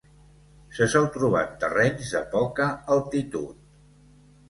[0.77, 3.65] Se sol trobar en terrenys de poca altitud.